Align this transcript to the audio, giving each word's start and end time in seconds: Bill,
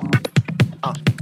Bill, 0.00 1.17